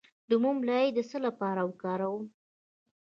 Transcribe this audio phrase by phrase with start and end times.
[0.29, 2.23] د موم لایی د څه لپاره وکاروم؟